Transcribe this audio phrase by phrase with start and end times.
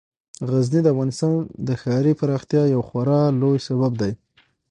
[0.49, 1.33] غزني د افغانستان
[1.67, 4.11] د ښاري پراختیا یو خورا لوی سبب دی.